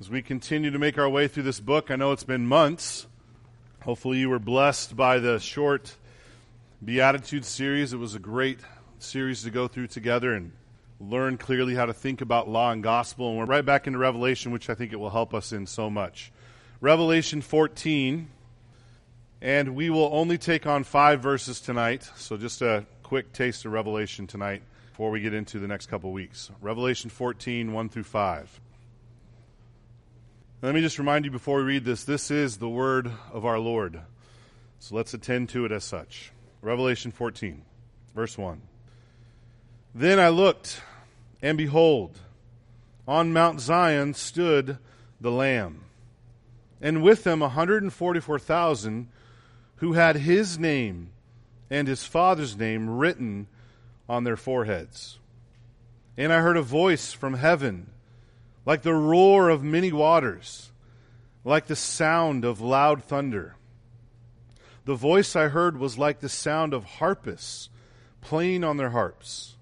[0.00, 3.06] As we continue to make our way through this book, I know it's been months.
[3.82, 5.94] Hopefully, you were blessed by the short
[6.82, 7.92] Beatitude series.
[7.92, 8.60] It was a great
[8.98, 10.52] series to go through together and
[11.00, 13.28] learn clearly how to think about law and gospel.
[13.28, 15.90] And we're right back into Revelation, which I think it will help us in so
[15.90, 16.32] much.
[16.80, 18.26] Revelation 14,
[19.42, 22.08] and we will only take on five verses tonight.
[22.16, 24.62] So, just a quick taste of Revelation tonight
[24.92, 26.50] before we get into the next couple weeks.
[26.62, 28.60] Revelation 14, 1 through 5.
[30.62, 33.58] Let me just remind you before we read this this is the word of our
[33.58, 33.98] Lord.
[34.78, 36.32] So let's attend to it as such.
[36.60, 37.62] Revelation 14,
[38.14, 38.60] verse 1.
[39.94, 40.82] Then I looked,
[41.40, 42.18] and behold,
[43.08, 44.76] on Mount Zion stood
[45.18, 45.84] the Lamb,
[46.78, 49.08] and with a 144,000
[49.76, 51.12] who had his name
[51.70, 53.46] and his father's name written
[54.10, 55.18] on their foreheads.
[56.18, 57.86] And I heard a voice from heaven
[58.66, 60.70] like the roar of many waters,
[61.44, 63.56] like the sound of loud thunder.
[64.84, 67.68] The voice I heard was like the sound of harpists
[68.20, 69.56] playing on their harps.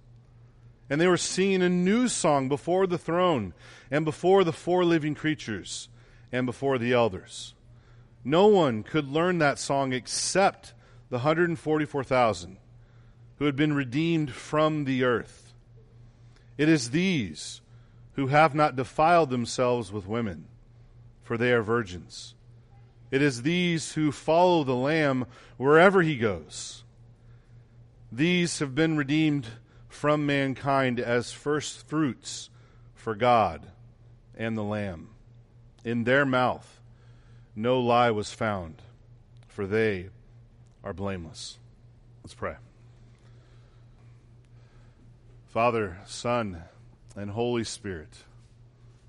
[0.91, 3.52] And they were singing a new song before the throne,
[3.91, 5.88] and before the four living creatures,
[6.32, 7.54] and before the elders.
[8.24, 10.74] No one could learn that song except
[11.10, 12.56] the 144,000
[13.38, 15.52] who had been redeemed from the earth.
[16.56, 17.60] It is these
[18.19, 20.44] who have not defiled themselves with women,
[21.22, 22.34] for they are virgins.
[23.12, 25.25] It is these who follow the Lamb
[25.56, 26.83] wherever he goes.
[28.10, 29.47] These have been redeemed
[29.88, 32.50] from mankind as first fruits
[32.92, 33.69] for God
[34.36, 35.10] and the Lamb.
[35.84, 36.80] In their mouth
[37.55, 38.82] no lie was found,
[39.47, 40.08] for they
[40.82, 41.60] are blameless.
[42.25, 42.56] Let's pray.
[45.47, 46.64] Father, Son,
[47.19, 48.16] and Holy Spirit,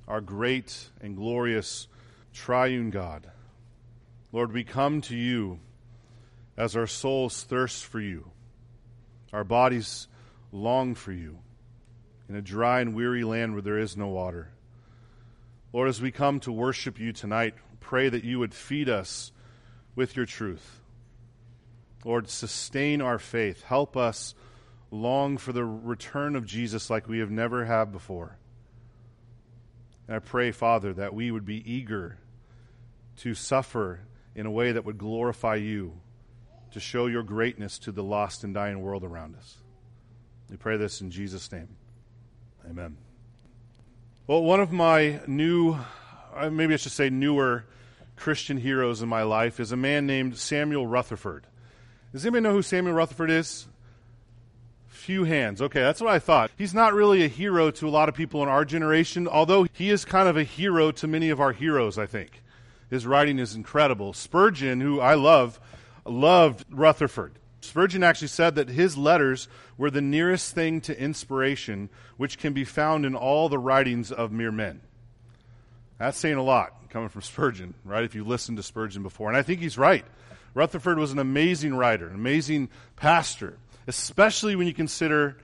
[0.08, 1.88] our great and glorious
[2.34, 3.30] triune God.
[4.32, 5.60] Lord, we come to you
[6.58, 8.32] as our souls thirst for you,
[9.32, 10.08] our bodies
[10.52, 11.38] long for you,
[12.28, 14.50] in a dry and weary land where there is no water.
[15.72, 19.32] Lord, as we come to worship you tonight, pray that you would feed us
[19.96, 20.82] with your truth.
[22.04, 23.64] Lord, sustain our faith.
[23.64, 24.34] Help us
[24.92, 28.38] long for the return of Jesus like we have never had before.
[30.08, 32.18] And I pray, Father, that we would be eager
[33.18, 34.02] to suffer
[34.36, 35.94] in a way that would glorify you,
[36.72, 39.58] to show your greatness to the lost and dying world around us.
[40.50, 41.68] We pray this in Jesus' name.
[42.68, 42.98] Amen.
[44.26, 45.78] Well, one of my new,
[46.36, 47.66] uh, maybe I should say newer
[48.16, 51.48] Christian heroes in my life is a man named Samuel Rutherford.
[52.12, 53.68] Does anybody know who Samuel Rutherford is?
[55.00, 55.62] Few hands.
[55.62, 56.52] Okay, that's what I thought.
[56.58, 59.90] He's not really a hero to a lot of people in our generation, although he
[59.90, 62.44] is kind of a hero to many of our heroes, I think.
[62.90, 64.12] His writing is incredible.
[64.12, 65.58] Spurgeon, who I love,
[66.06, 67.32] loved Rutherford.
[67.62, 72.66] Spurgeon actually said that his letters were the nearest thing to inspiration which can be
[72.66, 74.82] found in all the writings of mere men.
[75.98, 78.04] That's saying a lot coming from Spurgeon, right?
[78.04, 79.30] If you listened to Spurgeon before.
[79.30, 80.06] And I think he's right.
[80.54, 83.58] Rutherford was an amazing writer, an amazing pastor
[83.88, 85.38] especially when you consider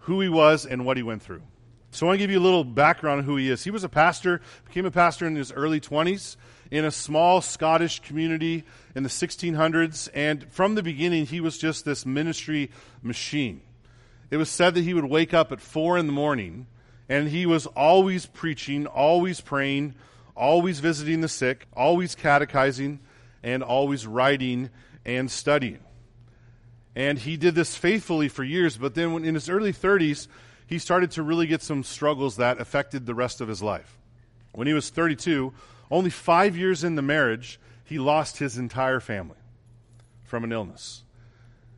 [0.00, 1.42] who he was and what he went through.
[1.90, 3.62] So I want to give you a little background on who he is.
[3.64, 6.36] He was a pastor, became a pastor in his early 20s
[6.70, 8.64] in a small Scottish community
[8.94, 12.70] in the 1600s, and from the beginning, he was just this ministry
[13.02, 13.60] machine.
[14.30, 16.66] It was said that he would wake up at 4 in the morning,
[17.10, 19.94] and he was always preaching, always praying,
[20.34, 23.00] always visiting the sick, always catechizing,
[23.42, 24.70] and always writing
[25.04, 25.80] and studying.
[26.94, 30.28] And he did this faithfully for years, but then when, in his early 30s,
[30.66, 33.98] he started to really get some struggles that affected the rest of his life.
[34.52, 35.52] When he was 32,
[35.90, 39.36] only five years in the marriage, he lost his entire family
[40.24, 41.04] from an illness.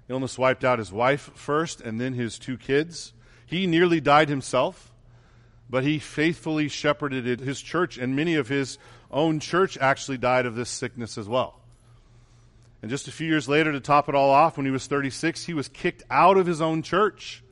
[0.09, 3.13] Illness wiped out his wife first and then his two kids.
[3.47, 4.93] He nearly died himself,
[5.71, 8.79] but he faithfully shepherded his church, and many of his
[9.11, 11.61] own church actually died of this sickness as well.
[12.85, 15.47] And just a few years later, to top it all off, when he was 36,
[15.47, 17.43] he was kicked out of his own church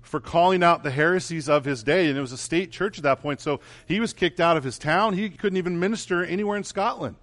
[0.00, 2.08] for calling out the heresies of his day.
[2.08, 3.42] And it was a state church at that point.
[3.42, 5.12] So he was kicked out of his town.
[5.12, 7.16] He couldn't even minister anywhere in Scotland.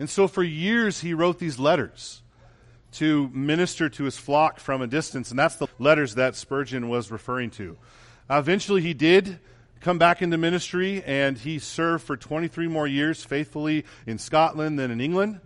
[0.00, 2.22] And so for years, he wrote these letters
[2.94, 5.30] to minister to his flock from a distance.
[5.30, 7.76] And that's the letters that Spurgeon was referring to.
[8.28, 9.38] Uh, eventually, he did
[9.78, 14.90] come back into ministry, and he served for 23 more years faithfully in Scotland, then
[14.90, 15.38] in England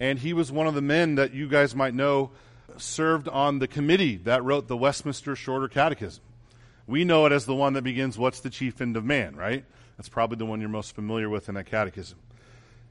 [0.00, 2.30] and he was one of the men that you guys might know
[2.78, 6.24] served on the committee that wrote the Westminster Shorter Catechism.
[6.86, 9.64] We know it as the one that begins, What's the chief end of man, right?
[9.96, 12.18] That's probably the one you're most familiar with in that catechism.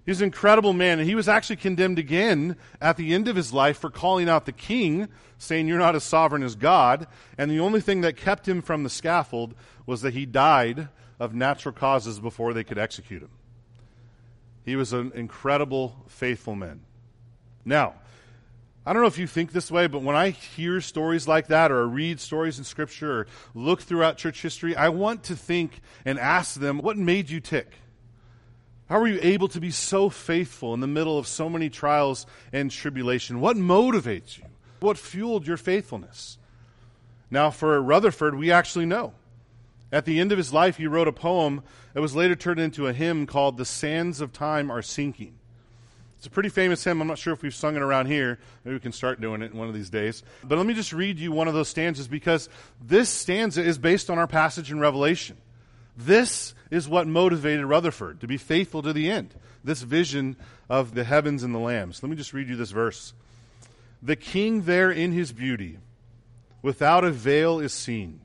[0.05, 3.51] He's an incredible man, and he was actually condemned again at the end of his
[3.51, 5.07] life for calling out the king,
[5.37, 7.07] saying, You're not as sovereign as God.
[7.37, 9.55] And the only thing that kept him from the scaffold
[9.85, 10.89] was that he died
[11.19, 13.31] of natural causes before they could execute him.
[14.63, 16.81] He was an incredible, faithful man.
[17.65, 17.95] Now,
[18.85, 21.71] I don't know if you think this way, but when I hear stories like that
[21.71, 26.17] or read stories in Scripture or look throughout church history, I want to think and
[26.17, 27.71] ask them, what made you tick?
[28.87, 32.25] How were you able to be so faithful in the middle of so many trials
[32.51, 33.39] and tribulation?
[33.39, 34.45] What motivates you?
[34.79, 36.39] What fueled your faithfulness?
[37.29, 39.13] Now, for Rutherford, we actually know.
[39.91, 41.61] At the end of his life, he wrote a poem
[41.93, 45.35] that was later turned into a hymn called The Sands of Time Are Sinking.
[46.19, 46.99] It's a pretty famous hymn.
[46.99, 48.39] I'm not sure if we've sung it around here.
[48.65, 50.21] Maybe we can start doing it one of these days.
[50.43, 52.49] But let me just read you one of those stanzas because
[52.81, 55.37] this stanza is based on our passage in Revelation.
[55.95, 59.33] This is what motivated Rutherford to be faithful to the end.
[59.63, 60.35] This vision
[60.69, 62.03] of the heavens and the lambs.
[62.03, 63.13] Let me just read you this verse.
[64.03, 65.77] The king there in his beauty,
[66.61, 68.19] without a veil is seen.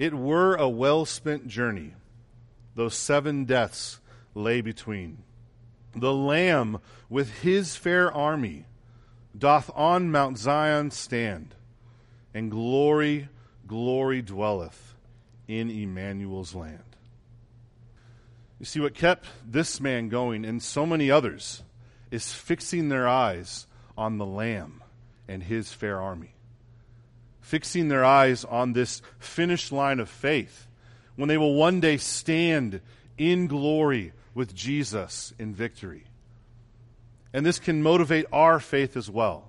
[0.00, 1.94] It were a well spent journey,
[2.74, 4.00] though seven deaths
[4.34, 5.18] lay between.
[5.94, 6.78] The Lamb
[7.08, 8.64] with his fair army
[9.36, 11.54] doth on Mount Zion stand,
[12.34, 13.28] and glory,
[13.66, 14.94] glory dwelleth
[15.48, 16.96] in Emmanuel's land.
[18.58, 21.62] You see, what kept this man going and so many others
[22.10, 23.66] is fixing their eyes
[23.96, 24.82] on the Lamb
[25.26, 26.34] and his fair army.
[27.40, 30.68] Fixing their eyes on this finished line of faith
[31.16, 32.80] when they will one day stand
[33.18, 36.04] in glory with Jesus in victory.
[37.32, 39.48] And this can motivate our faith as well.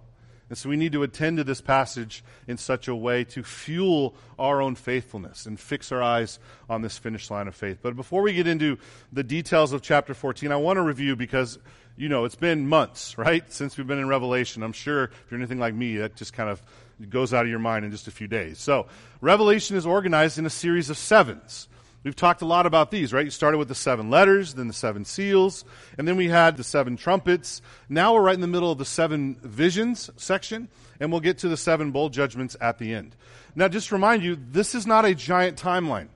[0.50, 4.13] And so we need to attend to this passage in such a way to fuel
[4.38, 6.38] our own faithfulness and fix our eyes
[6.69, 7.80] on this finish line of faith.
[7.81, 8.77] But before we get into
[9.12, 11.57] the details of chapter 14, I want to review because,
[11.97, 14.63] you know, it's been months, right, since we've been in Revelation.
[14.63, 16.62] I'm sure if you're anything like me, that just kind of
[17.09, 18.59] goes out of your mind in just a few days.
[18.59, 18.86] So,
[19.21, 21.68] Revelation is organized in a series of sevens.
[22.03, 23.23] We've talked a lot about these, right?
[23.23, 25.63] You started with the seven letters, then the seven seals,
[25.97, 27.61] and then we had the seven trumpets.
[27.88, 30.67] Now we're right in the middle of the seven visions section,
[31.00, 33.15] and we'll get to the seven bowl judgments at the end.
[33.55, 36.09] Now, just to remind you, this is not a giant timeline,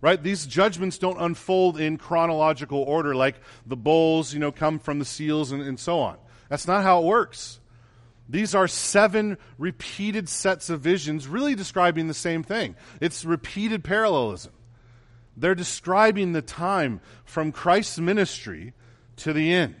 [0.00, 0.20] right?
[0.20, 5.04] These judgments don't unfold in chronological order like the bowls, you know, come from the
[5.04, 6.16] seals and, and so on.
[6.48, 7.60] That's not how it works.
[8.28, 12.74] These are seven repeated sets of visions, really describing the same thing.
[13.00, 14.52] It's repeated parallelism.
[15.36, 18.72] They're describing the time from Christ's ministry
[19.16, 19.76] to the end.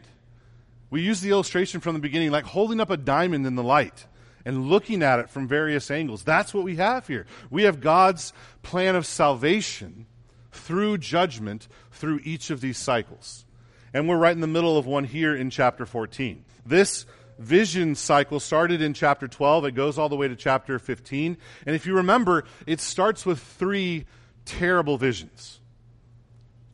[0.90, 4.06] We use the illustration from the beginning like holding up a diamond in the light
[4.44, 6.22] and looking at it from various angles.
[6.22, 7.26] That's what we have here.
[7.50, 10.06] We have God's plan of salvation
[10.52, 13.44] through judgment through each of these cycles.
[13.92, 16.44] And we're right in the middle of one here in chapter 14.
[16.66, 17.06] This
[17.38, 19.66] vision cycle started in chapter 12.
[19.66, 21.36] It goes all the way to chapter 15.
[21.66, 24.06] And if you remember, it starts with three
[24.44, 25.60] terrible visions.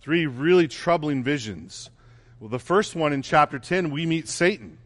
[0.00, 1.90] Three really troubling visions.
[2.38, 4.78] Well, the first one in chapter 10, we meet Satan,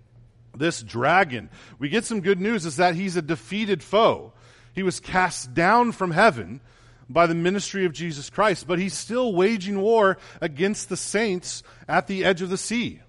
[0.56, 1.50] this dragon.
[1.78, 4.32] We get some good news is that he's a defeated foe.
[4.74, 6.60] He was cast down from heaven
[7.08, 12.06] by the ministry of Jesus Christ, but he's still waging war against the saints at
[12.06, 13.00] the edge of the sea.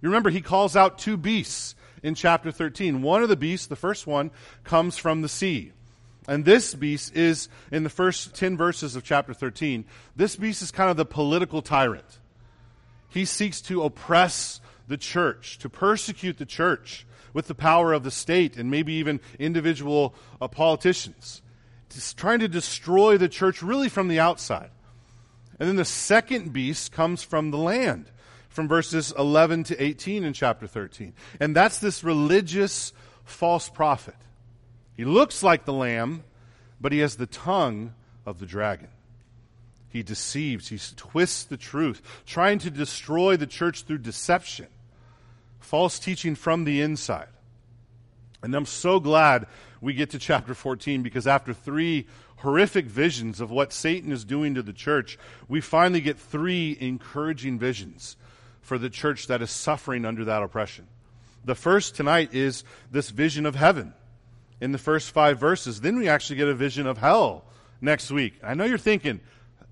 [0.00, 3.02] You remember, he calls out two beasts in chapter 13.
[3.02, 4.30] One of the beasts, the first one,
[4.64, 5.72] comes from the sea.
[6.28, 9.84] And this beast is, in the first 10 verses of chapter 13,
[10.16, 12.18] this beast is kind of the political tyrant.
[13.08, 18.10] He seeks to oppress the church, to persecute the church with the power of the
[18.10, 21.42] state and maybe even individual uh, politicians.
[22.16, 24.70] Trying to destroy the church really from the outside.
[25.58, 28.06] And then the second beast comes from the land,
[28.48, 31.12] from verses 11 to 18 in chapter 13.
[31.40, 32.92] And that's this religious
[33.24, 34.14] false prophet
[34.96, 36.24] he looks like the lamb,
[36.80, 37.94] but he has the tongue
[38.26, 38.88] of the dragon.
[39.88, 44.68] He deceives, he twists the truth, trying to destroy the church through deception,
[45.58, 47.28] false teaching from the inside.
[48.42, 49.46] And I'm so glad
[49.80, 52.06] we get to chapter 14 because after three
[52.36, 55.18] horrific visions of what Satan is doing to the church,
[55.48, 58.16] we finally get three encouraging visions
[58.62, 60.86] for the church that is suffering under that oppression.
[61.44, 63.94] The first tonight is this vision of heaven
[64.60, 65.80] in the first five verses.
[65.80, 67.44] Then we actually get a vision of hell
[67.80, 68.34] next week.
[68.42, 69.20] I know you're thinking,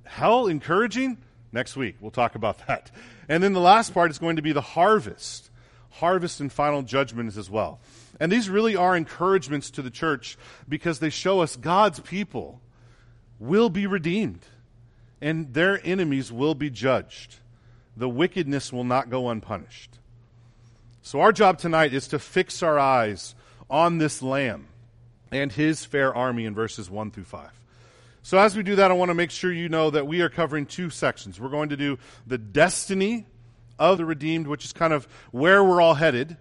[0.04, 1.18] hell encouraging?
[1.52, 2.90] Next week, we'll talk about that.
[3.28, 5.50] And then the last part is going to be the harvest.
[5.90, 7.80] Harvest and final judgment as well.
[8.20, 10.36] And these really are encouragements to the church
[10.68, 12.60] because they show us God's people
[13.38, 14.44] will be redeemed.
[15.20, 17.36] and their enemies will be judged.
[17.96, 19.98] The wickedness will not go unpunished.
[21.02, 23.34] So, our job tonight is to fix our eyes
[23.68, 24.68] on this Lamb
[25.30, 27.50] and his fair army in verses 1 through 5.
[28.22, 30.28] So, as we do that, I want to make sure you know that we are
[30.28, 31.40] covering two sections.
[31.40, 33.26] We're going to do the destiny
[33.78, 36.36] of the redeemed, which is kind of where we're all headed.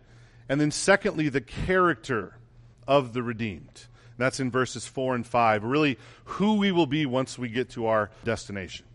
[0.49, 2.37] And then, secondly, the character
[2.87, 3.85] of the redeemed.
[4.17, 7.85] That's in verses 4 and 5, really who we will be once we get to
[7.85, 8.85] our destination.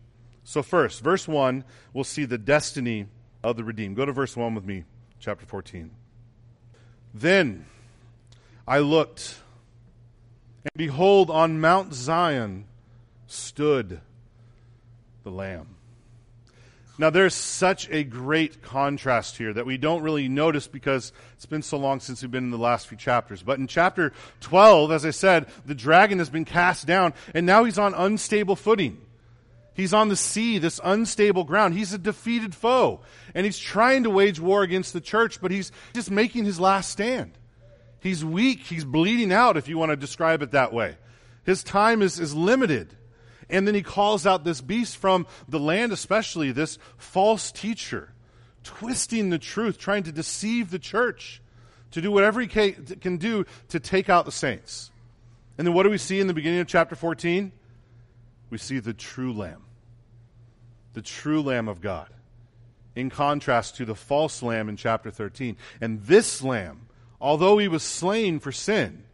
[0.45, 3.07] So, first, verse 1, we'll see the destiny
[3.43, 3.97] of the redeemed.
[3.97, 4.85] Go to verse 1 with me,
[5.21, 5.91] chapter 14.
[7.15, 7.67] Then
[8.67, 9.37] I looked,
[10.65, 12.67] and behold, on Mount Zion
[13.27, 14.01] stood
[15.25, 15.73] the Lamb
[16.99, 21.63] now, there's such a great contrast here that we don't really notice because it's been
[21.63, 23.43] so long since we've been in the last few chapters.
[23.43, 27.65] But in chapter 12, as I said, the dragon has been cast down, and now
[27.65, 29.01] he's on unstable footing.
[29.75, 31.75] He's on the sea, this unstable ground.
[31.75, 33.01] He's a defeated foe,
[33.35, 36.91] and he's trying to wage war against the church, but he's just making his last
[36.91, 37.33] stand.
[38.03, 40.97] He's weak, he's bleeding out, if you want to describe it that way.
[41.45, 42.97] His time is, is limited.
[43.49, 48.13] And then he calls out this beast from the land, especially this false teacher,
[48.65, 51.41] twisting the truth, trying to deceive the church,
[51.93, 54.91] to do whatever he can do to take out the saints.
[55.57, 57.53] And then what do we see in the beginning of chapter 14?
[58.51, 59.63] We see the true Lamb,
[60.95, 62.09] the true Lamb of God,
[62.97, 65.57] in contrast to the false Lamb in chapter 13.
[65.81, 66.89] And this Lamb,
[67.23, 69.05] although he was slain for sin,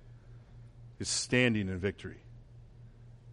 [0.99, 2.23] is standing in victory.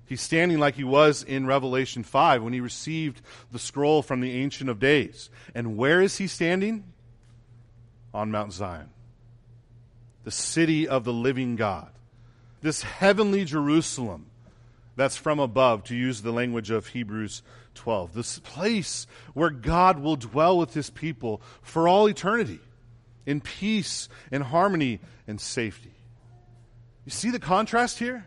[0.05, 4.34] He's standing like he was in Revelation 5 when he received the scroll from the
[4.34, 5.32] Ancient of Days.
[5.55, 6.84] And where is he standing?
[8.13, 8.89] On Mount Zion,
[10.24, 11.89] the city of the living God.
[12.62, 14.27] This heavenly Jerusalem
[14.96, 17.41] that's from above, to use the language of Hebrews
[17.74, 18.13] 12.
[18.13, 22.62] This place where God will dwell with his people for all eternity
[23.25, 25.94] in peace and harmony and safety.
[27.05, 28.25] You see the contrast here?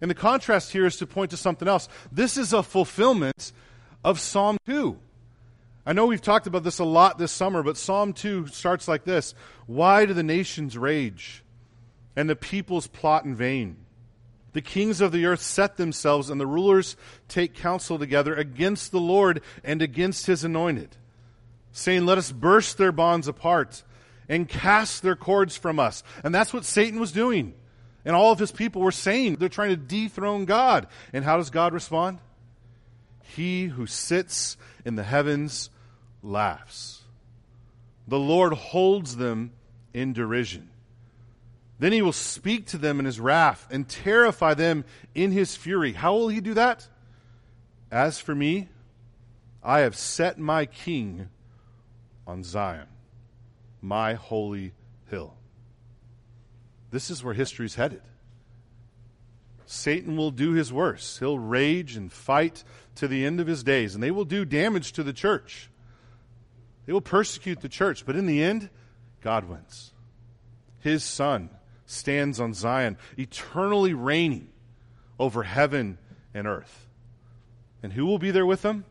[0.00, 1.88] And the contrast here is to point to something else.
[2.10, 3.52] This is a fulfillment
[4.04, 4.98] of Psalm 2.
[5.84, 9.04] I know we've talked about this a lot this summer, but Psalm 2 starts like
[9.04, 9.34] this
[9.66, 11.44] Why do the nations rage
[12.16, 13.76] and the peoples plot in vain?
[14.52, 19.00] The kings of the earth set themselves, and the rulers take counsel together against the
[19.00, 20.96] Lord and against his anointed,
[21.72, 23.82] saying, Let us burst their bonds apart
[24.32, 26.02] and cast their cords from us.
[26.24, 27.52] And that's what Satan was doing.
[28.02, 30.86] And all of his people were saying they're trying to dethrone God.
[31.12, 32.18] And how does God respond?
[33.20, 35.68] He who sits in the heavens
[36.22, 37.02] laughs.
[38.08, 39.52] The Lord holds them
[39.92, 40.70] in derision.
[41.78, 45.92] Then he will speak to them in his wrath and terrify them in his fury.
[45.92, 46.88] How will he do that?
[47.90, 48.70] As for me,
[49.62, 51.28] I have set my king
[52.26, 52.86] on Zion,
[53.82, 54.72] my holy
[55.10, 55.34] hill.
[56.90, 58.02] This is where history's headed.
[59.66, 61.18] Satan will do his worst.
[61.18, 62.62] He'll rage and fight
[62.96, 65.70] to the end of his days, and they will do damage to the church.
[66.86, 68.68] They will persecute the church, but in the end,
[69.20, 69.92] God wins.
[70.80, 71.50] His Son
[71.86, 74.48] stands on Zion, eternally reigning
[75.18, 75.98] over heaven
[76.34, 76.88] and earth.
[77.82, 78.84] And who will be there with him?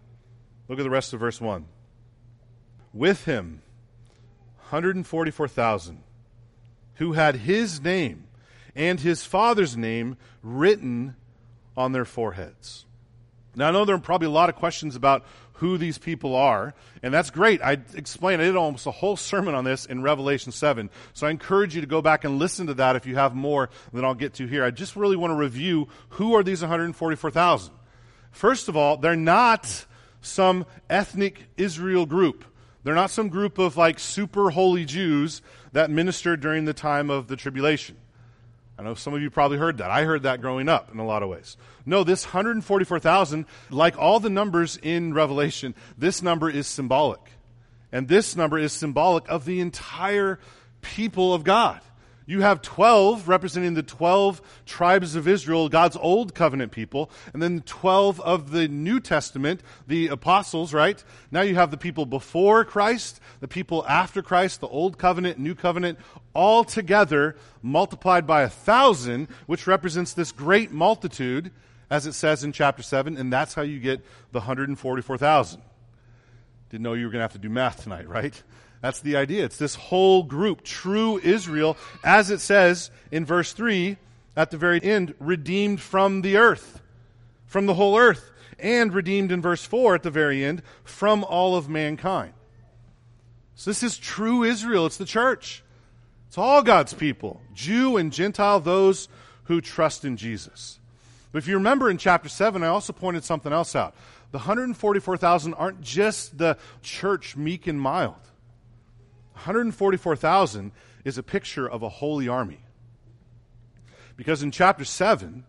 [0.67, 1.65] Look at the rest of verse 1.
[2.93, 3.61] With him,
[4.71, 6.01] 144,000
[6.95, 8.25] who had his name
[8.75, 11.15] and his father's name written
[11.75, 12.85] on their foreheads.
[13.55, 16.73] Now, I know there are probably a lot of questions about who these people are,
[17.03, 17.61] and that's great.
[17.61, 20.89] I explained, I did almost a whole sermon on this in Revelation 7.
[21.13, 23.69] So I encourage you to go back and listen to that if you have more
[23.91, 24.63] than I'll get to here.
[24.63, 27.73] I just really want to review who are these 144,000.
[28.31, 29.85] First of all, they're not
[30.21, 32.45] some ethnic Israel group.
[32.83, 37.27] They're not some group of like super holy Jews that ministered during the time of
[37.27, 37.95] the tribulation.
[38.77, 39.91] I know some of you probably heard that.
[39.91, 41.55] I heard that growing up in a lot of ways.
[41.85, 47.19] No, this 144,000, like all the numbers in Revelation, this number is symbolic.
[47.91, 50.39] And this number is symbolic of the entire
[50.81, 51.81] people of God.
[52.25, 57.61] You have 12 representing the 12 tribes of Israel, God's old covenant people, and then
[57.61, 61.03] 12 of the New Testament, the apostles, right?
[61.31, 65.55] Now you have the people before Christ, the people after Christ, the old covenant, new
[65.55, 65.97] covenant,
[66.33, 71.51] all together multiplied by a thousand, which represents this great multitude,
[71.89, 73.99] as it says in chapter 7, and that's how you get
[74.31, 75.61] the 144,000.
[76.69, 78.41] Didn't know you were going to have to do math tonight, right?
[78.81, 79.45] That's the idea.
[79.45, 83.97] It's this whole group, true Israel, as it says in verse 3
[84.35, 86.81] at the very end, redeemed from the earth,
[87.45, 88.31] from the whole earth.
[88.59, 92.31] and redeemed in verse 4 at the very end from all of mankind.
[93.55, 94.85] So this is true Israel.
[94.85, 95.63] It's the church.
[96.27, 99.09] It's all God's people, Jew and Gentile, those
[99.45, 100.79] who trust in Jesus.
[101.31, 103.95] But if you remember in chapter 7, I also pointed something else out.
[104.31, 108.30] The 144,000 aren't just the church meek and mild.
[109.41, 110.71] 144,000
[111.03, 112.59] is a picture of a holy army.
[114.15, 115.43] Because in chapter 7,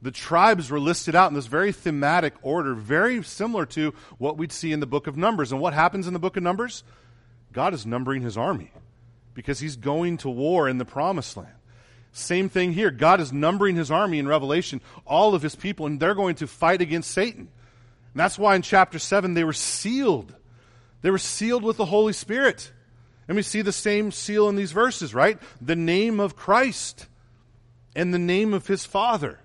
[0.00, 4.52] the tribes were listed out in this very thematic order, very similar to what we'd
[4.52, 5.52] see in the book of Numbers.
[5.52, 6.84] And what happens in the book of Numbers?
[7.52, 8.72] God is numbering his army
[9.34, 11.52] because he's going to war in the promised land.
[12.12, 12.90] Same thing here.
[12.90, 16.46] God is numbering his army in Revelation, all of his people, and they're going to
[16.46, 17.40] fight against Satan.
[17.40, 20.34] And that's why in chapter 7 they were sealed.
[21.02, 22.70] They were sealed with the Holy Spirit.
[23.26, 25.38] And we see the same seal in these verses, right?
[25.60, 27.06] The name of Christ
[27.96, 29.40] and the name of his Father.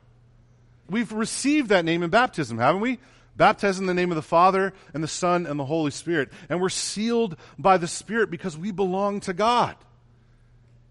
[0.90, 3.00] We've received that name in baptism, haven't we?
[3.36, 6.30] Baptized in the name of the Father and the Son and the Holy Spirit.
[6.50, 9.76] And we're sealed by the Spirit because we belong to God.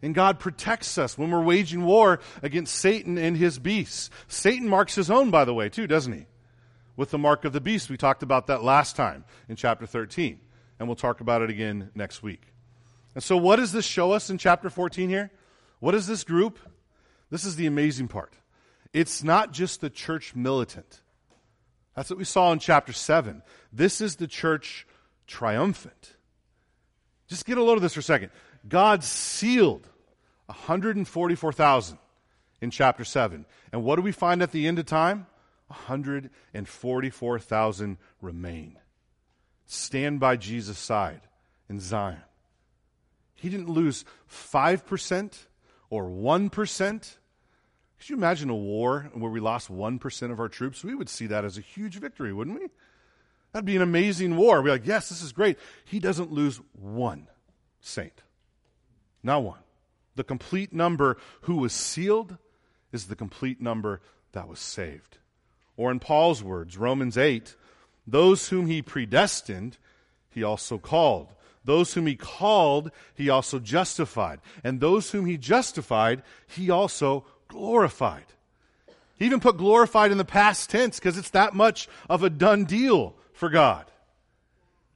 [0.00, 4.09] And God protects us when we're waging war against Satan and his beasts.
[4.28, 6.26] Satan marks his own, by the way, too, doesn't he?
[6.97, 7.90] With the mark of the beast.
[7.90, 10.40] We talked about that last time in chapter 13.
[10.78, 12.42] And we'll talk about it again next week.
[13.18, 15.32] And so, what does this show us in chapter 14 here?
[15.80, 16.60] What is this group?
[17.30, 18.32] This is the amazing part.
[18.92, 21.00] It's not just the church militant.
[21.96, 23.42] That's what we saw in chapter 7.
[23.72, 24.87] This is the church
[25.26, 26.14] triumphant.
[27.26, 28.30] Just get a load of this for a second.
[28.68, 29.90] God sealed
[30.46, 31.98] 144,000
[32.60, 33.46] in chapter 7.
[33.72, 35.26] And what do we find at the end of time?
[35.66, 38.78] 144,000 remain.
[39.66, 41.22] Stand by Jesus' side
[41.68, 42.22] in Zion.
[43.38, 45.47] He didn't lose 5%
[45.90, 47.16] or 1%.
[47.99, 50.85] Could you imagine a war where we lost 1% of our troops?
[50.85, 52.68] We would see that as a huge victory, wouldn't we?
[53.52, 54.61] That'd be an amazing war.
[54.61, 55.59] We'd be like, yes, this is great.
[55.85, 57.28] He doesn't lose one
[57.80, 58.23] saint.
[59.23, 59.60] Not one.
[60.17, 62.36] The complete number who was sealed
[62.93, 64.00] is the complete number
[64.32, 65.19] that was saved.
[65.76, 67.54] Or in Paul's words, Romans 8,
[68.06, 69.78] those whom he predestined,
[70.28, 71.34] he also called.
[71.69, 74.41] Those whom he called, he also justified.
[74.65, 78.25] And those whom he justified, he also glorified.
[79.17, 82.65] He even put glorified in the past tense because it's that much of a done
[82.65, 83.85] deal for God.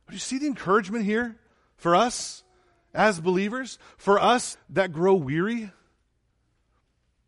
[0.07, 1.37] But you see the encouragement here
[1.77, 2.43] for us?
[2.95, 5.61] as believers, for us that grow weary?
[5.61, 5.69] Do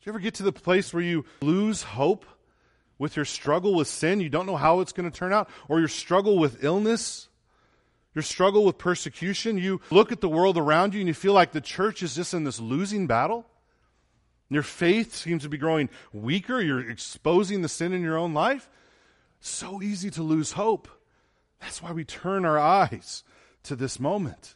[0.05, 2.27] you ever get to the place where you lose hope
[2.99, 4.21] with your struggle with sin?
[4.21, 7.29] You don't know how it's going to turn out, or your struggle with illness,
[8.15, 9.59] your struggle with persecution.
[9.59, 12.35] You look at the world around you and you feel like the church is just
[12.35, 13.47] in this losing battle.
[14.51, 16.61] Your faith seems to be growing weaker.
[16.61, 18.71] You're exposing the sin in your own life.
[19.41, 20.89] So easy to lose hope.
[21.61, 23.25] That's why we turn our eyes
[23.65, 24.55] to this moment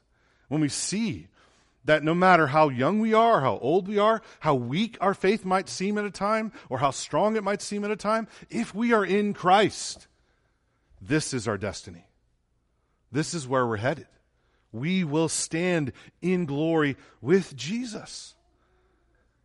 [0.48, 1.28] when we see
[1.84, 5.44] that no matter how young we are, how old we are, how weak our faith
[5.44, 8.74] might seem at a time, or how strong it might seem at a time, if
[8.74, 10.06] we are in Christ,
[11.00, 12.07] this is our destiny.
[13.10, 14.06] This is where we're headed.
[14.72, 18.34] We will stand in glory with Jesus.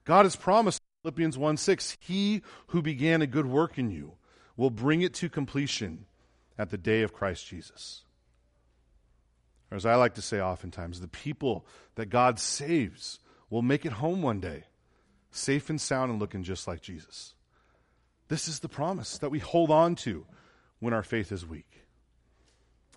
[0.05, 4.13] God has promised, Philippians 1 6, He who began a good work in you
[4.57, 6.05] will bring it to completion
[6.57, 8.03] at the day of Christ Jesus.
[9.71, 13.93] Or as I like to say oftentimes, the people that God saves will make it
[13.93, 14.65] home one day,
[15.31, 17.33] safe and sound and looking just like Jesus.
[18.27, 20.25] This is the promise that we hold on to
[20.79, 21.82] when our faith is weak.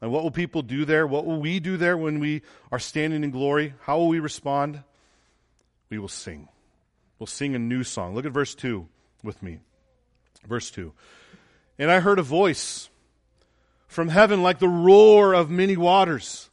[0.00, 1.06] And what will people do there?
[1.06, 3.74] What will we do there when we are standing in glory?
[3.82, 4.82] How will we respond?
[5.88, 6.48] We will sing.
[7.18, 8.14] We'll sing a new song.
[8.14, 8.86] Look at verse 2
[9.22, 9.60] with me.
[10.46, 10.92] Verse 2.
[11.78, 12.90] And I heard a voice
[13.86, 16.50] from heaven like the roar of many waters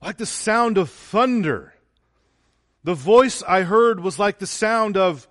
[0.00, 1.74] like the sound of thunder.
[2.84, 5.26] The voice I heard was like the sound of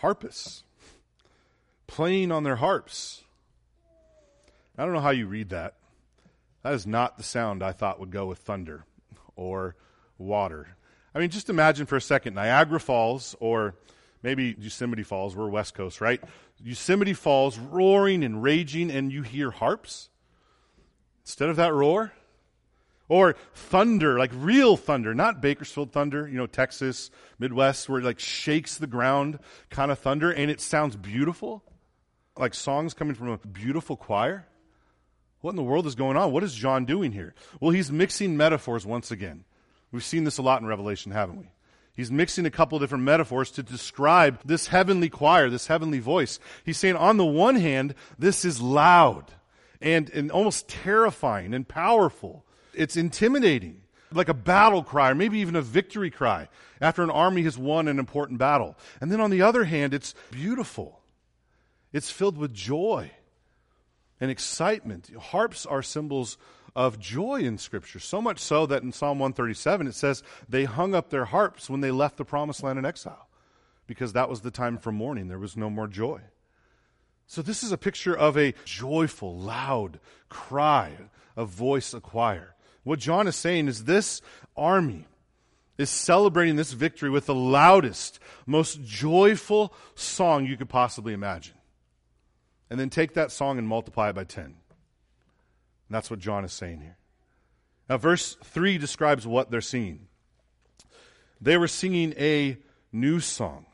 [0.00, 0.62] harpists
[1.86, 3.22] playing on their harps.
[4.76, 5.74] I don't know how you read that.
[6.62, 8.84] That is not the sound I thought would go with thunder
[9.36, 9.76] or
[10.18, 10.76] water.
[11.14, 13.74] I mean, just imagine for a second Niagara Falls or
[14.22, 15.36] maybe Yosemite Falls.
[15.36, 16.22] We're West Coast, right?
[16.62, 20.10] Yosemite Falls roaring and raging, and you hear harps.
[21.24, 22.12] Instead of that roar,
[23.08, 28.18] or thunder, like real thunder, not Bakersfield thunder, you know, Texas, Midwest, where it like
[28.18, 29.38] shakes the ground
[29.70, 31.62] kind of thunder and it sounds beautiful.
[32.36, 34.46] Like songs coming from a beautiful choir.
[35.40, 36.32] What in the world is going on?
[36.32, 37.34] What is John doing here?
[37.60, 39.44] Well, he's mixing metaphors once again.
[39.92, 41.50] We've seen this a lot in Revelation, haven't we?
[41.94, 46.38] He's mixing a couple different metaphors to describe this heavenly choir, this heavenly voice.
[46.64, 49.32] He's saying, on the one hand, this is loud
[49.80, 52.44] and, and almost terrifying and powerful.
[52.72, 56.48] It's intimidating, like a battle cry, or maybe even a victory cry
[56.80, 58.76] after an army has won an important battle.
[59.00, 61.00] And then on the other hand, it's beautiful.
[61.92, 63.10] It's filled with joy
[64.20, 65.10] and excitement.
[65.18, 66.38] Harps are symbols
[66.74, 70.94] of joy in Scripture, so much so that in Psalm 137 it says they hung
[70.94, 73.28] up their harps when they left the promised land in exile
[73.86, 75.28] because that was the time for mourning.
[75.28, 76.20] There was no more joy.
[77.26, 80.00] So, this is a picture of a joyful, loud
[80.30, 80.92] cry,
[81.36, 82.54] a voice, a choir.
[82.84, 84.22] What John is saying is this
[84.56, 85.06] army
[85.76, 91.54] is celebrating this victory with the loudest, most joyful song you could possibly imagine.
[92.70, 94.44] And then take that song and multiply it by 10.
[94.44, 94.54] And
[95.88, 96.96] that's what John is saying here.
[97.88, 100.08] Now, verse 3 describes what they're singing.
[101.40, 102.58] They were singing a
[102.92, 103.66] new song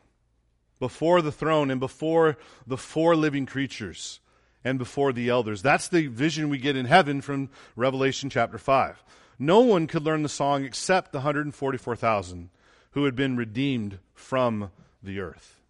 [0.79, 4.21] before the throne and before the four living creatures
[4.63, 5.63] and before the elders.
[5.63, 9.03] That's the vision we get in heaven from Revelation chapter 5.
[9.39, 12.51] No one could learn the song except the 144,000
[12.93, 14.71] who had been redeemed from
[15.03, 15.61] the earth.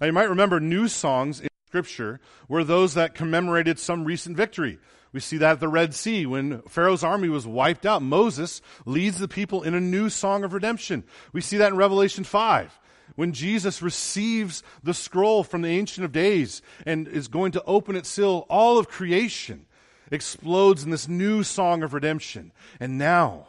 [0.00, 4.78] Now, you might remember new songs Scripture were those that commemorated some recent victory.
[5.12, 8.00] We see that at the Red Sea when Pharaoh's army was wiped out.
[8.00, 11.04] Moses leads the people in a new song of redemption.
[11.34, 12.78] We see that in Revelation 5
[13.16, 17.96] when Jesus receives the scroll from the Ancient of Days and is going to open
[17.96, 19.66] its seal, all of creation
[20.10, 22.50] explodes in this new song of redemption.
[22.80, 23.48] And now,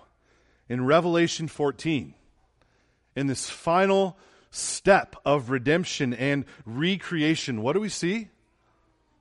[0.67, 2.15] in Revelation 14,
[3.15, 4.17] in this final
[4.51, 8.29] step of redemption and recreation, what do we see?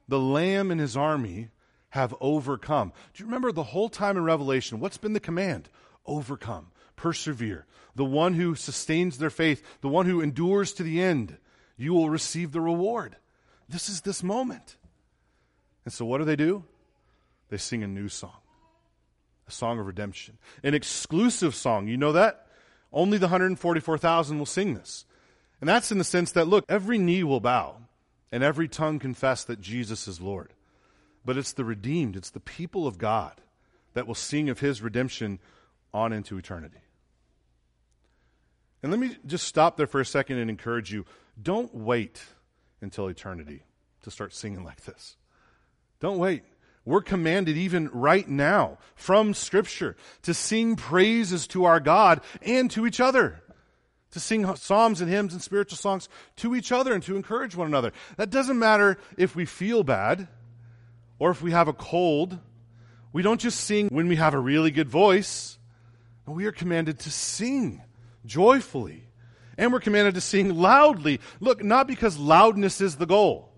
[0.09, 1.51] The Lamb and his army
[1.91, 2.93] have overcome.
[3.15, 4.81] Do you remember the whole time in Revelation?
[4.81, 5.69] What's been the command?
[6.07, 11.37] Overcome, persevere, the one who sustains their faith, the one who endures to the end,
[11.77, 13.17] you will receive the reward.
[13.69, 14.77] This is this moment.
[15.85, 16.65] And so, what do they do?
[17.51, 18.37] They sing a new song,
[19.47, 21.89] a song of redemption, an exclusive song.
[21.89, 22.47] You know that?
[22.93, 25.05] Only the 144,000 will sing this.
[25.61, 27.77] And that's in the sense that, look, every knee will bow
[28.31, 30.53] and every tongue confess that Jesus is Lord.
[31.25, 33.41] But it's the redeemed, it's the people of God
[33.95, 35.41] that will sing of his redemption
[35.93, 36.79] on into eternity.
[38.83, 41.05] And let me just stop there for a second and encourage you
[41.41, 42.23] don't wait
[42.81, 43.65] until eternity
[44.03, 45.17] to start singing like this.
[46.01, 46.45] Don't wait.
[46.85, 52.87] We're commanded even right now from Scripture to sing praises to our God and to
[52.87, 53.43] each other.
[54.13, 57.67] To sing psalms and hymns and spiritual songs to each other and to encourage one
[57.67, 57.93] another.
[58.17, 60.29] That doesn't matter if we feel bad
[61.19, 62.39] or if we have a cold.
[63.13, 65.59] We don't just sing when we have a really good voice.
[66.27, 67.83] We are commanded to sing
[68.25, 69.05] joyfully.
[69.57, 71.21] And we're commanded to sing loudly.
[71.41, 73.51] Look, not because loudness is the goal.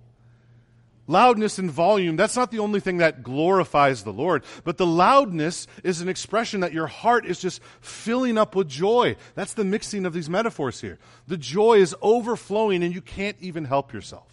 [1.10, 5.66] Loudness and volume, that's not the only thing that glorifies the Lord, but the loudness
[5.82, 9.16] is an expression that your heart is just filling up with joy.
[9.34, 11.00] That's the mixing of these metaphors here.
[11.26, 14.28] The joy is overflowing and you can't even help yourself.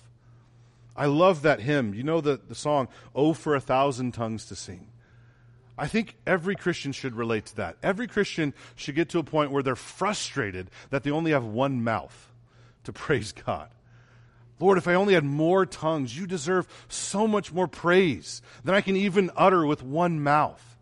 [0.95, 1.95] I love that hymn.
[1.95, 4.87] You know the, the song, Oh, for a Thousand Tongues to Sing.
[5.79, 7.77] I think every Christian should relate to that.
[7.81, 11.83] Every Christian should get to a point where they're frustrated that they only have one
[11.83, 12.31] mouth
[12.83, 13.69] to praise God.
[14.59, 18.81] Lord, if I only had more tongues, you deserve so much more praise than I
[18.81, 20.77] can even utter with one mouth.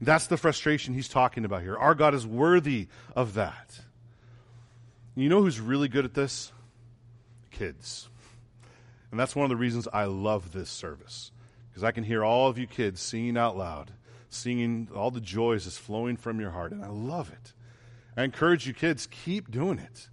[0.00, 1.76] That's the frustration he's talking about here.
[1.76, 3.80] Our God is worthy of that.
[5.14, 6.52] You know who's really good at this?
[7.50, 8.08] Kids.
[9.10, 11.32] And that's one of the reasons I love this service
[11.68, 13.90] because I can hear all of you kids singing out loud,
[14.30, 17.52] singing, all the joys is flowing from your heart, and I love it.
[18.16, 20.08] I encourage you kids, keep doing it.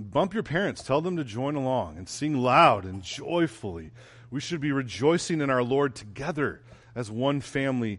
[0.00, 3.90] Bump your parents, tell them to join along and sing loud and joyfully.
[4.30, 6.62] We should be rejoicing in our Lord together
[6.94, 7.98] as one family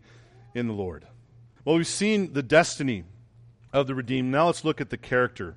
[0.55, 1.05] in the Lord.
[1.63, 3.03] Well, we've seen the destiny
[3.71, 4.31] of the redeemed.
[4.31, 5.55] Now let's look at the character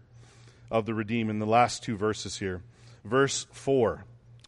[0.71, 2.63] of the redeemed in the last two verses here.
[3.05, 4.05] Verse 4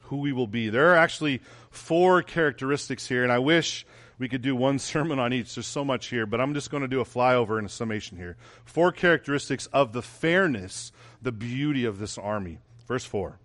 [0.07, 0.69] who we will be.
[0.69, 3.87] There are actually four characteristics here, and I wish
[4.19, 5.55] we could do one sermon on each.
[5.55, 8.17] There's so much here, but I'm just going to do a flyover and a summation
[8.17, 8.37] here.
[8.65, 12.59] Four characteristics of the fairness, the beauty of this army.
[12.87, 13.39] Verse 4.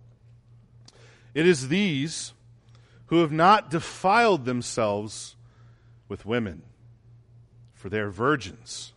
[1.34, 2.32] It is these
[3.06, 5.36] who have not defiled themselves
[6.08, 6.62] with women,
[7.74, 8.92] for they are virgins.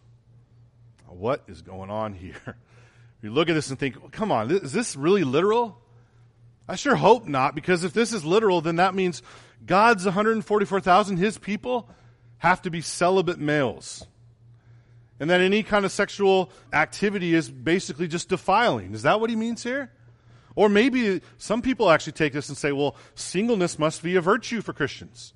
[1.08, 2.58] What is going on here?
[3.22, 5.82] You look at this and think, come on, is this really literal?
[6.68, 9.22] I sure hope not, because if this is literal, then that means
[9.66, 11.90] God's 144,000, his people,
[12.40, 14.06] have to be celibate males.
[15.20, 18.94] And that any kind of sexual activity is basically just defiling.
[18.94, 19.92] Is that what he means here?
[20.56, 24.62] Or maybe some people actually take this and say, well, singleness must be a virtue
[24.62, 25.34] for Christians.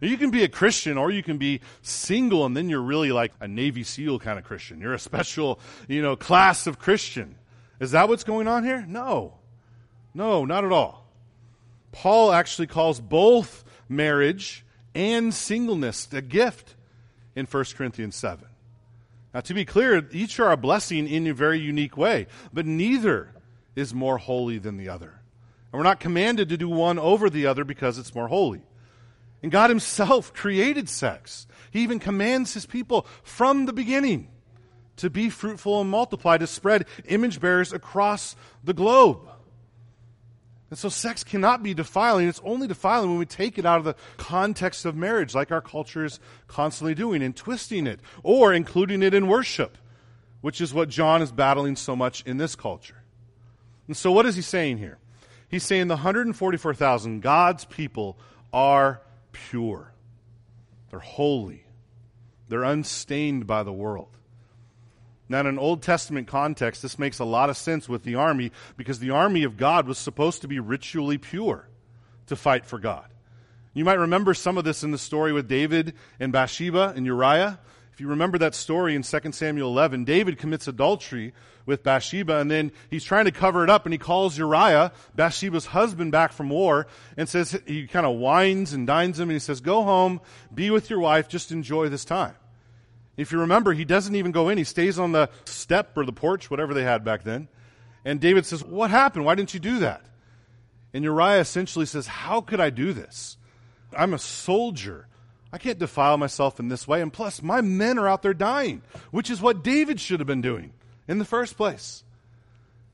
[0.00, 3.32] You can be a Christian or you can be single and then you're really like
[3.40, 4.80] a Navy SEAL kind of Christian.
[4.80, 7.36] You're a special, you know, class of Christian.
[7.80, 8.84] Is that what's going on here?
[8.86, 9.39] No.
[10.14, 11.06] No, not at all.
[11.92, 16.74] Paul actually calls both marriage and singleness a gift
[17.34, 18.44] in 1 Corinthians 7.
[19.32, 23.32] Now, to be clear, each are a blessing in a very unique way, but neither
[23.76, 25.20] is more holy than the other.
[25.72, 28.62] And we're not commanded to do one over the other because it's more holy.
[29.42, 31.46] And God Himself created sex.
[31.70, 34.28] He even commands His people from the beginning
[34.96, 39.20] to be fruitful and multiply, to spread image bearers across the globe.
[40.70, 42.28] And so sex cannot be defiling.
[42.28, 45.60] It's only defiling when we take it out of the context of marriage, like our
[45.60, 49.76] culture is constantly doing, and twisting it, or including it in worship,
[50.40, 53.02] which is what John is battling so much in this culture.
[53.88, 54.98] And so, what is he saying here?
[55.48, 58.16] He's saying the 144,000, God's people,
[58.52, 59.02] are
[59.32, 59.92] pure,
[60.90, 61.64] they're holy,
[62.48, 64.16] they're unstained by the world.
[65.30, 68.50] Now, in an Old Testament context, this makes a lot of sense with the army
[68.76, 71.68] because the army of God was supposed to be ritually pure
[72.26, 73.06] to fight for God.
[73.72, 77.60] You might remember some of this in the story with David and Bathsheba and Uriah.
[77.92, 81.32] If you remember that story in 2 Samuel 11, David commits adultery
[81.64, 85.66] with Bathsheba, and then he's trying to cover it up, and he calls Uriah, Bathsheba's
[85.66, 89.38] husband, back from war, and says, he kind of wines and dines him, and he
[89.38, 90.20] says, Go home,
[90.52, 92.34] be with your wife, just enjoy this time.
[93.20, 94.56] If you remember, he doesn't even go in.
[94.56, 97.48] He stays on the step or the porch, whatever they had back then.
[98.04, 99.26] And David says, What happened?
[99.26, 100.02] Why didn't you do that?
[100.94, 103.36] And Uriah essentially says, How could I do this?
[103.96, 105.06] I'm a soldier.
[105.52, 107.02] I can't defile myself in this way.
[107.02, 110.40] And plus, my men are out there dying, which is what David should have been
[110.40, 110.72] doing
[111.06, 112.04] in the first place.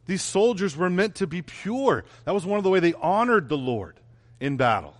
[0.07, 2.05] These soldiers were meant to be pure.
[2.25, 4.01] That was one of the way they honored the Lord
[4.41, 4.95] in battle.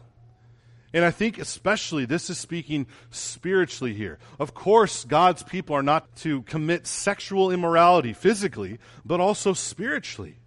[0.97, 4.19] And I think especially this is speaking spiritually here.
[4.39, 10.39] Of course, God's people are not to commit sexual immorality physically, but also spiritually,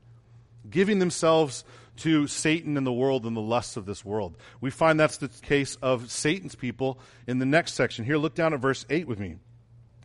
[0.68, 1.64] giving themselves
[1.98, 4.38] to Satan and the world and the lusts of this world.
[4.60, 8.04] We find that's the case of Satan's people in the next section.
[8.04, 9.36] Here, look down at verse 8 with me.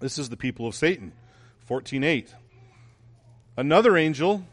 [0.00, 1.14] This is the people of Satan.
[1.66, 2.35] 14:8.
[3.57, 4.44] Another angel,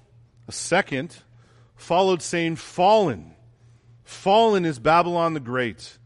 [0.47, 1.17] a second,
[1.75, 3.35] followed saying, "Fallen
[4.11, 5.97] Fallen is Babylon the Great,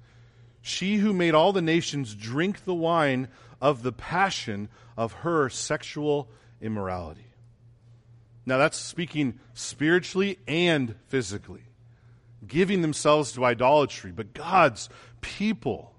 [0.61, 3.27] she who made all the nations drink the wine
[3.59, 6.29] of the passion of her sexual
[6.61, 7.25] immorality.
[8.45, 11.63] Now, that's speaking spiritually and physically,
[12.47, 14.11] giving themselves to idolatry.
[14.11, 14.87] But God's
[15.19, 15.93] people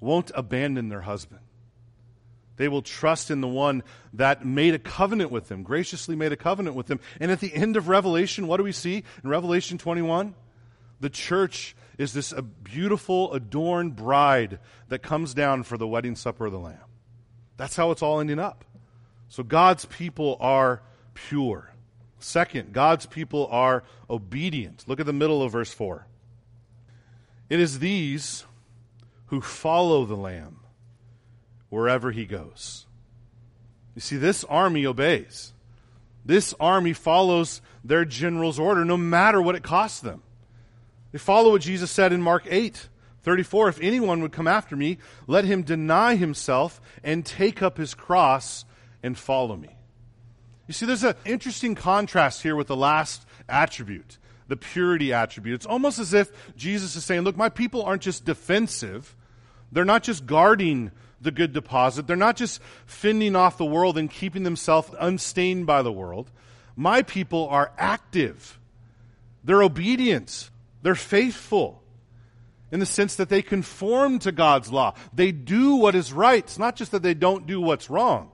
[0.00, 1.40] won't abandon their husband.
[2.56, 6.36] They will trust in the one that made a covenant with them, graciously made a
[6.36, 7.00] covenant with them.
[7.18, 10.34] And at the end of Revelation, what do we see in Revelation 21?
[11.00, 12.32] The church is this
[12.62, 14.58] beautiful, adorned bride
[14.88, 16.78] that comes down for the wedding supper of the Lamb.
[17.56, 18.64] That's how it's all ending up.
[19.28, 20.82] So God's people are
[21.14, 21.72] pure.
[22.18, 24.84] Second, God's people are obedient.
[24.86, 26.06] Look at the middle of verse 4.
[27.48, 28.44] It is these
[29.26, 30.60] who follow the Lamb
[31.68, 32.86] wherever he goes.
[33.94, 35.52] You see, this army obeys.
[36.24, 40.22] This army follows their general's order no matter what it costs them.
[41.12, 42.88] They follow what Jesus said in Mark 8
[43.22, 43.68] 34.
[43.68, 48.64] If anyone would come after me, let him deny himself and take up his cross
[49.02, 49.76] and follow me.
[50.66, 54.18] You see, there's an interesting contrast here with the last attribute,
[54.48, 55.56] the purity attribute.
[55.56, 59.16] It's almost as if Jesus is saying, Look, my people aren't just defensive,
[59.72, 64.08] they're not just guarding the good deposit, they're not just fending off the world and
[64.08, 66.30] keeping themselves unstained by the world.
[66.76, 68.58] My people are active,
[69.42, 70.50] they're obedient,
[70.82, 71.82] they're faithful
[72.72, 74.94] in the sense that they conform to God's law.
[75.12, 76.42] They do what is right.
[76.42, 78.30] It's not just that they don't do what's wrong.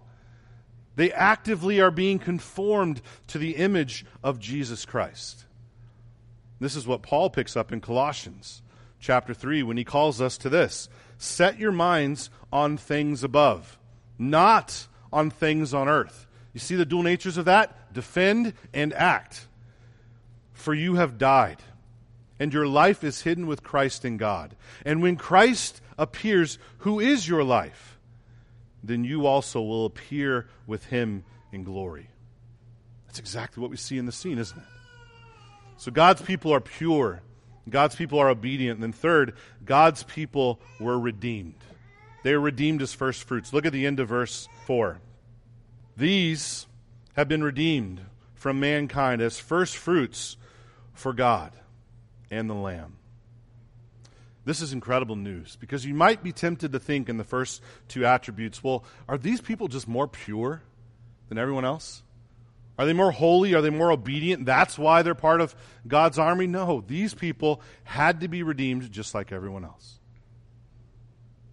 [0.94, 5.44] They actively are being conformed to the image of Jesus Christ.
[6.58, 8.62] This is what Paul picks up in Colossians
[8.98, 13.78] chapter 3 when he calls us to this Set your minds on things above,
[14.18, 16.26] not on things on earth.
[16.54, 17.92] You see the dual natures of that?
[17.92, 19.46] Defend and act.
[20.54, 21.62] For you have died
[22.38, 24.56] and your life is hidden with Christ in God.
[24.84, 27.98] And when Christ appears, who is your life,
[28.82, 32.08] then you also will appear with him in glory.
[33.06, 34.64] That's exactly what we see in the scene, isn't it?
[35.78, 37.22] So God's people are pure,
[37.68, 38.76] God's people are obedient.
[38.76, 41.56] And then, third, God's people were redeemed.
[42.22, 43.52] They are redeemed as first fruits.
[43.52, 44.98] Look at the end of verse 4.
[45.96, 46.66] These
[47.14, 48.02] have been redeemed
[48.34, 50.36] from mankind as first fruits
[50.92, 51.52] for God
[52.30, 52.96] and the Lamb.
[54.44, 58.06] This is incredible news because you might be tempted to think in the first two
[58.06, 60.62] attributes, well, are these people just more pure
[61.28, 62.02] than everyone else?
[62.78, 63.54] Are they more holy?
[63.54, 64.44] Are they more obedient?
[64.44, 65.54] That's why they're part of
[65.86, 66.46] God's army?
[66.46, 69.98] No, these people had to be redeemed just like everyone else.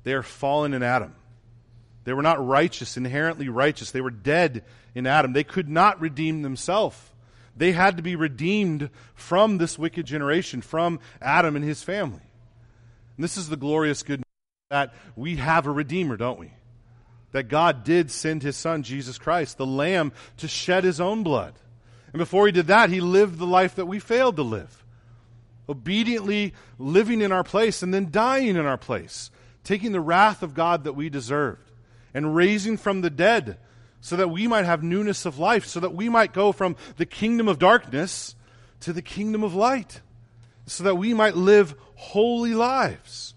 [0.03, 1.15] They are fallen in Adam.
[2.03, 3.91] They were not righteous, inherently righteous.
[3.91, 5.33] They were dead in Adam.
[5.33, 6.97] They could not redeem themselves.
[7.55, 12.21] They had to be redeemed from this wicked generation, from Adam and his family.
[13.17, 14.25] And this is the glorious good news
[14.69, 16.51] that we have a Redeemer, don't we?
[17.33, 21.53] that God did send his son, Jesus Christ, the Lamb, to shed his own blood.
[22.13, 24.83] And before he did that, he lived the life that we failed to live.
[25.67, 29.31] Obediently living in our place and then dying in our place,
[29.63, 31.71] taking the wrath of God that we deserved,
[32.13, 33.57] and raising from the dead
[34.03, 37.05] so that we might have newness of life, so that we might go from the
[37.05, 38.35] kingdom of darkness
[38.81, 40.01] to the kingdom of light,
[40.65, 43.33] so that we might live holy lives.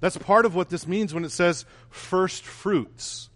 [0.00, 3.28] That's part of what this means when it says first fruits.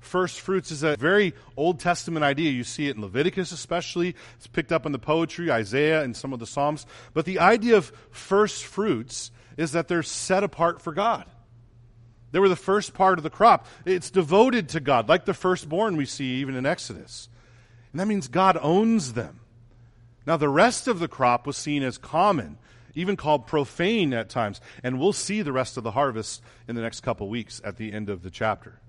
[0.00, 2.50] First fruits is a very Old Testament idea.
[2.50, 4.16] You see it in Leviticus, especially.
[4.38, 6.86] It's picked up in the poetry, Isaiah, and some of the Psalms.
[7.12, 11.26] But the idea of first fruits is that they're set apart for God.
[12.30, 13.66] They were the first part of the crop.
[13.84, 17.28] It's devoted to God, like the firstborn we see even in Exodus.
[17.92, 19.40] And that means God owns them.
[20.26, 22.58] Now, the rest of the crop was seen as common
[22.98, 24.60] even called profane at times.
[24.82, 27.92] And we'll see the rest of the harvest in the next couple weeks at the
[27.92, 28.80] end of the chapter.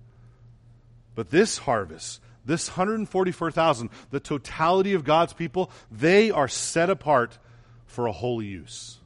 [1.14, 7.38] But this harvest, this 144,000, the totality of God's people, they are set apart
[7.86, 8.98] for a holy use.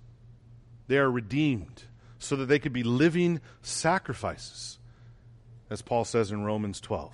[0.87, 1.83] They are redeemed
[2.23, 4.79] so that they could be living sacrifices,
[5.69, 7.13] as Paul says in Romans 12.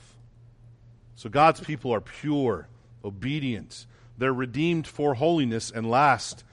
[1.16, 2.68] So God's people are pure,
[3.04, 3.86] obedient,
[4.18, 6.44] they're redeemed for holiness, and last,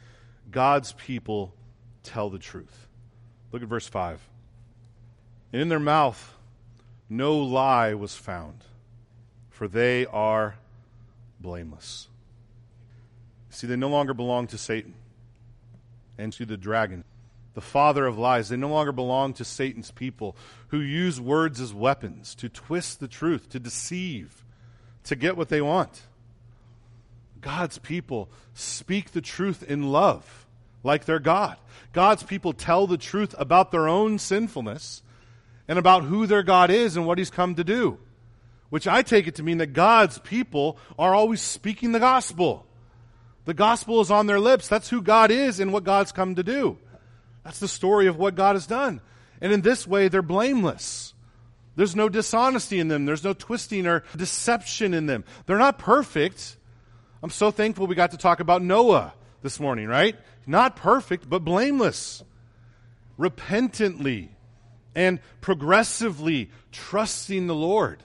[0.50, 1.54] God's people
[2.02, 2.86] tell the truth.
[3.52, 4.20] Look at verse 5.
[5.52, 6.34] And in their mouth
[7.08, 8.64] no lie was found,
[9.50, 10.56] for they are
[11.40, 12.08] blameless.
[13.50, 14.94] See, they no longer belong to Satan
[16.18, 17.04] and to the dragon,
[17.56, 18.50] the father of lies.
[18.50, 20.36] They no longer belong to Satan's people
[20.68, 24.44] who use words as weapons to twist the truth, to deceive,
[25.04, 26.02] to get what they want.
[27.40, 30.46] God's people speak the truth in love,
[30.84, 31.56] like their God.
[31.94, 35.02] God's people tell the truth about their own sinfulness
[35.66, 37.98] and about who their God is and what He's come to do.
[38.68, 42.66] Which I take it to mean that God's people are always speaking the gospel.
[43.46, 44.68] The gospel is on their lips.
[44.68, 46.76] That's who God is and what God's come to do.
[47.46, 49.00] That's the story of what God has done.
[49.40, 51.14] And in this way, they're blameless.
[51.76, 53.06] There's no dishonesty in them.
[53.06, 55.24] There's no twisting or deception in them.
[55.46, 56.56] They're not perfect,
[57.22, 60.16] I'm so thankful we got to talk about Noah this morning, right?
[60.46, 62.22] Not perfect, but blameless.
[63.16, 64.30] Repentantly
[64.94, 68.02] and progressively trusting the Lord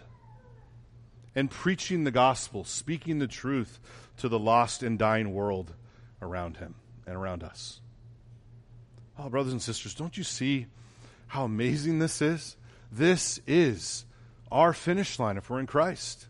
[1.36, 3.80] and preaching the gospel, speaking the truth
[4.18, 5.74] to the lost and dying world
[6.22, 6.76] around him
[7.06, 7.80] and around us.
[9.18, 10.68] Oh, brothers and sisters, don't you see
[11.28, 12.56] how amazing this is?
[12.92, 14.06] This is
[14.52, 16.28] our finish line if we're in Christ.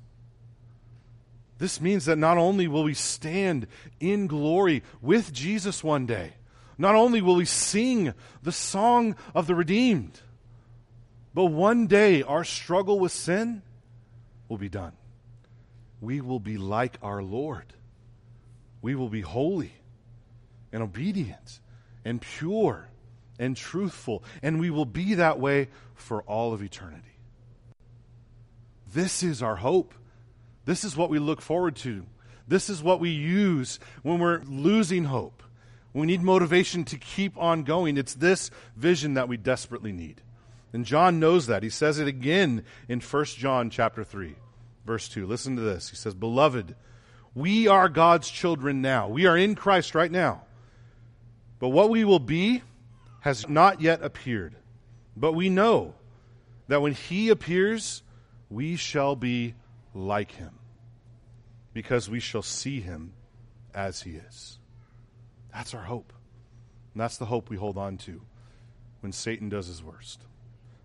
[1.57, 3.67] This means that not only will we stand
[3.99, 6.33] in glory with Jesus one day,
[6.77, 10.19] not only will we sing the song of the redeemed,
[11.33, 13.61] but one day our struggle with sin
[14.49, 14.93] will be done.
[16.01, 17.73] We will be like our Lord.
[18.81, 19.73] We will be holy
[20.73, 21.59] and obedient
[22.05, 22.89] and pure
[23.39, 27.17] and truthful, and we will be that way for all of eternity.
[28.93, 29.93] This is our hope.
[30.65, 32.05] This is what we look forward to.
[32.47, 35.41] This is what we use when we're losing hope.
[35.93, 37.97] We need motivation to keep on going.
[37.97, 40.21] It's this vision that we desperately need.
[40.73, 41.63] And John knows that.
[41.63, 44.35] He says it again in 1 John chapter 3,
[44.85, 45.25] verse 2.
[45.25, 45.89] Listen to this.
[45.89, 46.75] He says, "Beloved,
[47.33, 49.07] we are God's children now.
[49.07, 50.43] We are in Christ right now.
[51.61, 52.63] But what we will be
[53.19, 54.55] has not yet appeared.
[55.15, 55.93] But we know
[56.67, 58.01] that when he appears,
[58.49, 59.53] we shall be
[59.93, 60.57] like him,
[61.71, 63.13] because we shall see him
[63.75, 64.57] as he is.
[65.53, 66.11] That's our hope.
[66.93, 68.21] And that's the hope we hold on to
[69.01, 70.21] when Satan does his worst.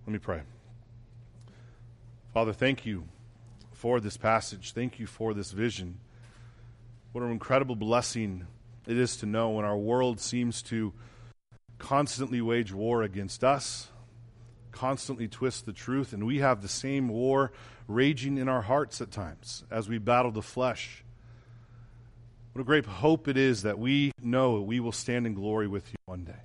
[0.06, 0.42] Let me pray.
[2.34, 3.04] Father, thank you
[3.72, 4.72] for this passage.
[4.72, 6.00] Thank you for this vision.
[7.12, 8.46] What an incredible blessing
[8.86, 10.92] it is to know when our world seems to
[11.78, 13.88] constantly wage war against us,
[14.72, 17.52] constantly twist the truth, and we have the same war
[17.88, 21.04] raging in our hearts at times as we battle the flesh.
[22.52, 25.90] What a great hope it is that we know we will stand in glory with
[25.90, 26.40] you one day.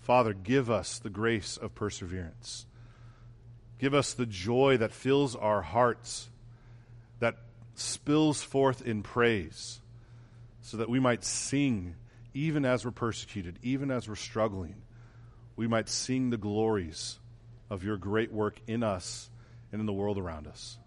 [0.00, 2.66] Father, give us the grace of perseverance.
[3.78, 6.28] Give us the joy that fills our hearts,
[7.20, 7.36] that
[7.74, 9.80] spills forth in praise,
[10.70, 11.96] so that we might sing
[12.32, 14.76] even as we're persecuted, even as we're struggling.
[15.56, 17.18] We might sing the glories
[17.68, 19.30] of your great work in us
[19.72, 20.78] and in the world around us.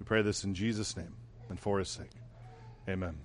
[0.00, 1.14] We pray this in Jesus' name
[1.50, 2.10] and for his sake.
[2.88, 3.22] Amen.